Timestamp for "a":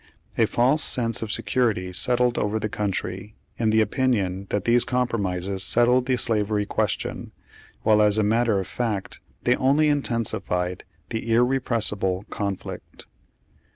0.35-0.47, 8.17-8.23